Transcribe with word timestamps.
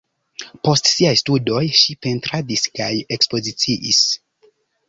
Post 0.67 0.89
siaj 0.91 1.11
studoj 1.19 1.61
ŝi 1.81 1.97
pentradis 2.07 2.65
kaj 2.81 2.91
ekspoziciis. 3.19 4.05